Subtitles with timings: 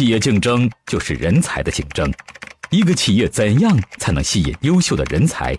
[0.00, 2.10] 企业竞争就是人才的竞争。
[2.70, 5.54] 一个企业怎样才能吸引优秀的人才？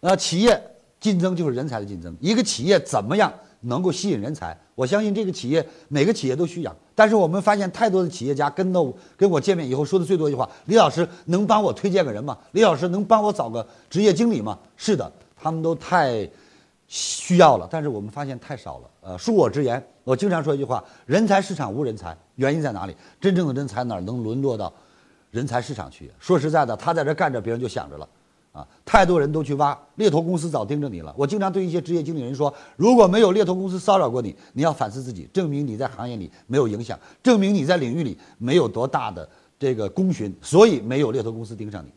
[0.00, 0.58] 那企业
[0.98, 2.16] 竞争就是人才的竞争。
[2.18, 3.30] 一个企业怎么样
[3.60, 4.58] 能够吸引人才？
[4.74, 6.74] 我相信这个企业每个企业都需要。
[6.94, 12.38] 但是我们发现太多的企业家跟到跟我见面以后说的最多一句话：“李老师能帮我推荐个人吗？
[12.52, 16.26] 李老师能帮我找个职业经理吗？”是的，他们都太
[16.92, 18.90] 需要了，但是我们发现太少了。
[19.00, 22.94] 呃，恕我直言，我经常说一句话：人才市场无人才，原因在哪里？
[23.18, 24.70] 真正的人才哪能沦落到？
[25.30, 28.06] 人才市场去，说实在的，他在这干着，别人就想着了，
[28.52, 31.14] 啊，太多人都去挖猎头公司，早盯着你了。
[31.16, 39.26] 我经常对一些职业经理人说，如果没有猎头公司骚扰过你，你要反思自己，证明你在行业里没有影响，证明你在领域里没有多大的
[39.58, 41.90] 这个功勋，所以没有猎头公司盯上你。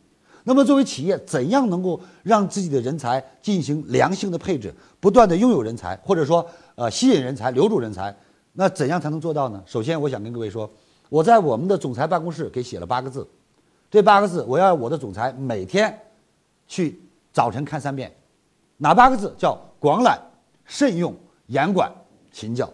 [0.48, 6.46] 那么作为企业，怎样能够让自己的人才进行良性的配置，不断的拥有人才，或者说
[6.76, 8.14] 呃吸引人才、留住人才？
[8.52, 9.60] 那怎样才能做到呢？
[9.66, 10.70] 首先，我想跟各位说。
[11.08, 13.26] 我在我们的总裁办公室给写了八个字，
[13.90, 15.96] 这八个字我要我的总裁每天
[16.68, 17.00] 去
[17.32, 18.12] 早晨看三遍，
[18.76, 20.20] 哪八个字叫广揽、
[20.64, 21.14] 慎用、
[21.46, 21.92] 严管、
[22.32, 22.68] 勤教？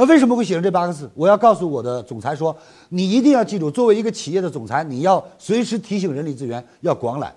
[0.00, 1.10] 那为什么会写成这八个字？
[1.14, 2.56] 我要告诉我的总裁说，
[2.88, 7.30] 你一定要记住，作为一个企业的总裁，你要随时提醒人力资源要广揽，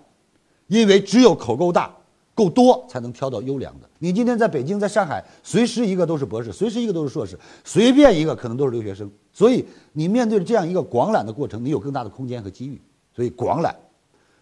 [0.67, 1.93] 因为只有口够大。
[2.35, 3.87] 够多才能挑到优良的。
[3.99, 9.07] 你今天在北京、在上海，随时一个都是博士，随时一个都是硕士，随便一个可能都是留学生。
[9.31, 12.81] 所以你面对着这样一个广揽的过程，你有更大的空间和机遇。
[13.15, 13.75] 所以广揽，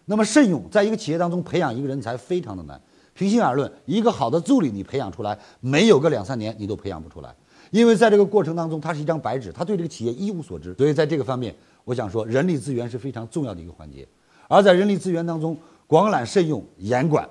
[0.06, 2.80] 那么慎用，在一个企业当中培养一个人才非常的难。
[3.12, 7.34] 平心而论，一个好的助理你培养出来，没有个两三年你都培养不出来，
[7.72, 10.74] 因为在这个过程当中，他是一张白纸，他对这个企业一无所知。
[10.74, 14.06] 所以在这个方面，我想说，人力资源是非常重要的一个环节。
[14.46, 15.56] 而在人力资源当中，
[15.86, 17.26] 广揽、慎用、严管。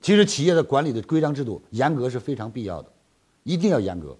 [0.00, 2.88] 其实企业的管理的规章制度严格是非常必要的，
[3.42, 4.16] 一定要严格。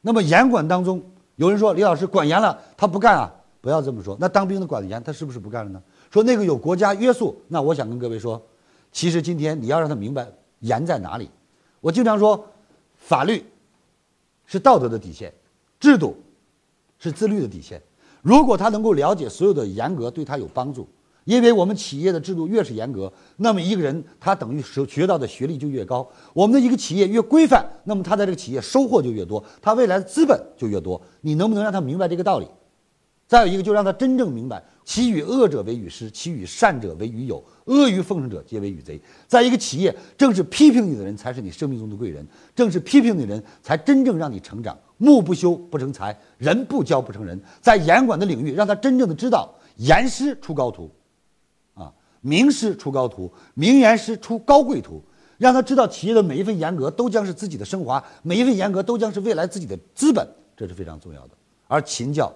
[0.00, 1.00] 那么严管当中，
[1.36, 3.30] 有人说李老师管严了，他不干啊？
[3.60, 4.16] 不要这么说。
[4.18, 5.82] 那当兵的管得严，他是不是不干了呢？
[6.10, 8.42] 说那个有国家约束，那我想跟各位说，
[8.92, 10.26] 其实今天你要让他明白
[10.60, 11.28] 严在哪里。
[11.80, 12.48] 我经常说，
[12.96, 13.44] 法律
[14.46, 15.32] 是道德的底线，
[15.78, 16.16] 制度
[16.98, 17.80] 是自律的底线。
[18.22, 20.88] 如果他能够了解所有的严格，对他有帮助。
[21.24, 26.06] 因为我们企业的制度越是严格，那么一个人他等于学学到的学历就越高。
[26.34, 31.00] 我们的一个企业越规范，那么他在这个企业收获就越多，他未来的资本就越多。
[31.22, 32.46] 你能不能让他明白这个道理？
[33.26, 37.42] 再有一个，就让他真正明白：其与恶者为与师，其与善者为与友。
[37.64, 39.00] 阿谀奉承者皆为与贼。
[39.26, 44.78] 在一个企业，正是批评你的人才是你生命中的贵人，正是批评你的人才真正让你成长。
[44.98, 47.40] 木不修不成材，人不教不成人。
[47.60, 50.90] 在严管的领域，让他真正的知道严师出高徒。
[51.74, 55.02] 啊名师出高徒，名言师出高贵徒，
[55.36, 61.30] 让他知道企业的每一份严格都将是自己的升华，每一份严格都将是未来自己的资本，这是非常重要的。
[61.66, 62.32] 而勤教，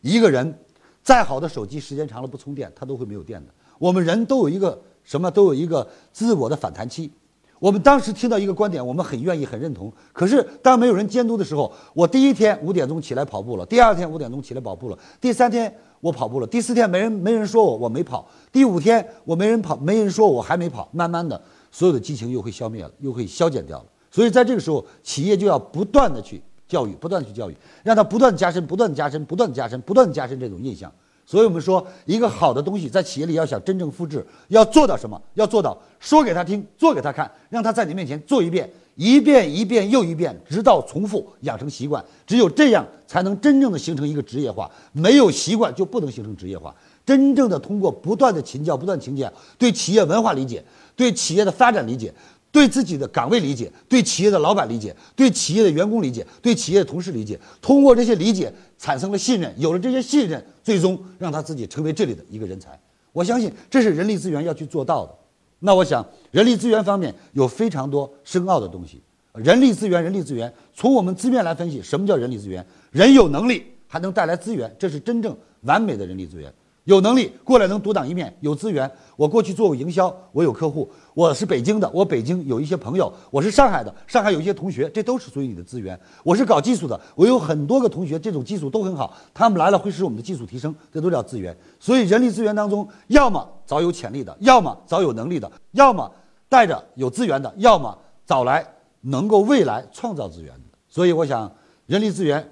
[0.00, 0.56] 一个人
[1.02, 3.52] 再好的手机，时间长了不充电，它都会没有电的。
[3.78, 5.30] 我们人都有一个什么？
[5.30, 7.10] 都有一个自我的反弹期。
[7.58, 9.92] 我们当时听到一个观点，我们很愿意、很认同。
[10.12, 15.72] 可是当没有人监督的时候，我第一天五点钟起来跑步了，第二天五点钟起来跑步了，第三天。
[16.02, 21.40] 我跑步了，第四天没人没人说我我没跑，第五天我没人跑没人说我还没跑，慢慢的
[21.70, 23.84] 所有的激情又会消灭了，又会消减掉了。
[24.10, 26.42] 所以在这个时候，企业就要不断的去
[26.72, 30.90] 教育，不断去教育，让他不断加深，不断加深，不断加深，不断加深这种印象。
[31.26, 35.20] 所以我们说，一个好的东西在企业里要想真正复制，要做到什么？
[35.34, 38.68] 要做到说给他听，做给他看，让他在你面前做一遍。
[38.94, 42.04] 一遍一遍又一遍，直到重复养成习惯。
[42.26, 44.70] 只有这样，才能真正的形成一个职业化。
[44.92, 46.74] 没有习惯，就不能形成职业化。
[47.06, 50.62] 真正的通过不断的勤教、不断勤俭，对企业文化理解，
[50.94, 52.12] 对企业的发展理解，
[52.52, 57.40] 对自己的岗位理解，对企业的老板理解，对企业的员工理解，对企业的同事理解。
[57.62, 59.52] 通过这些理解，产生了信任。
[59.58, 62.78] 有了这些信任，最终让他自己成为这里的一个人才。
[63.12, 65.14] 我相信，这是人力资源要去做到的。
[65.60, 69.02] 那我想，人力资源方面有非常多深奥的东西。
[69.34, 72.64] 人力资源，人力资源，从我们字面来分析，什么叫人力资源？
[72.90, 76.52] 人有能力还能带来资源，这是真正完美的人力资源。
[76.84, 78.90] 有能力过来能独当一面，有资源。
[79.16, 80.90] 我过去做过营销，我有客户。
[81.14, 83.12] 我是北京的，我北京有一些朋友。
[83.30, 85.98] 我是上海的，上海有一些同学，这都是属于你的资源。
[86.24, 91.56] 我是搞技术的，我有很多个同学，这种技术都很好，他们来了会使我们的技术提升，这都叫资源。
[91.78, 96.10] 所以人力资源当中，要么找有潜力的，要么找有能力的，要么
[96.48, 97.96] 带着有资源的，要么
[98.26, 98.66] 找来
[99.02, 100.78] 能够未来创造资源的。
[100.88, 101.52] 所以我想，
[101.86, 102.50] 人力资源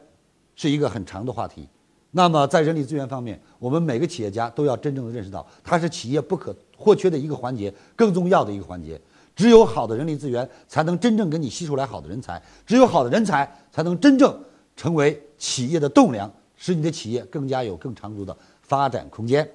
[0.55, 1.69] 是一个很长的话题。
[2.13, 9.01] 那么，在人力资源方面，我们每个企业家都要真正的认识到，它是企业不可或缺的一个环节，更重要的一个环节。
[9.37, 12.35] 只有好的人力资源，才能真正给你吸出来好的人才；
[12.67, 14.37] 只有好的人才，才能真正
[14.77, 19.49] 成为企业的栋梁，使你的企业更加有更长足的发展空间。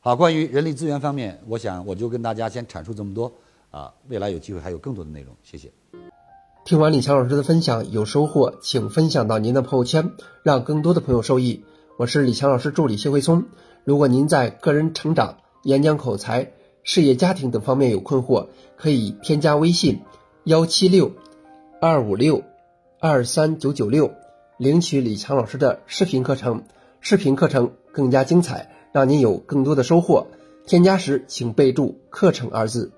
[0.00, 3.32] 好，关于人力资源方面，我想我就跟大家先阐述这么多
[3.70, 5.70] 啊，未来有机会还有更多的内容，谢谢。
[6.64, 10.10] 听完李强老师的分享有收获，请分享到您的朋友圈，
[10.42, 11.64] 让更多的朋友受益。
[11.98, 13.46] 我是李强老师助理谢慧聪。
[13.82, 16.52] 如果您在个人成长、演讲口才、
[16.82, 20.02] 事业家庭等方面有困惑，可以添加微信
[20.44, 21.12] 幺七六
[21.80, 22.42] 二五六
[23.00, 24.12] 二三九九六，
[24.58, 26.64] 领取李强老师的视频课程。
[27.00, 30.26] 视频课程更加精彩，让您有更多的收获。
[30.66, 32.92] 添加时请备注“课程”二字。